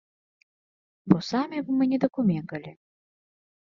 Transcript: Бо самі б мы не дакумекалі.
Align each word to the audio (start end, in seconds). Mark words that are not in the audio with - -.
Бо 1.13 1.21
самі 1.31 1.57
б 1.69 1.79
мы 1.79 1.83
не 1.95 2.03
дакумекалі. 2.09 2.71